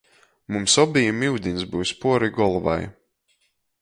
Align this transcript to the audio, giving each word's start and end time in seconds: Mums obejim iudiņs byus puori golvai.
Mums 0.55 0.77
obejim 0.83 1.21
iudiņs 1.27 1.67
byus 1.75 1.93
puori 2.01 2.31
golvai. 2.39 2.79